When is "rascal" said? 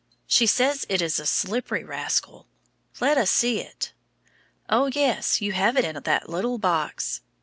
1.83-2.47